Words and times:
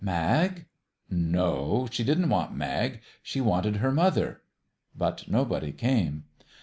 Mag? 0.03 0.65
No; 1.11 1.87
she 1.91 2.03
didn't 2.03 2.29
want 2.29 2.55
Mag. 2.55 3.01
She 3.21 3.39
wanted 3.39 3.75
her 3.75 3.91
mother. 3.91 4.41
But 4.97 5.27
nobody 5.27 5.71
came. 5.71 6.23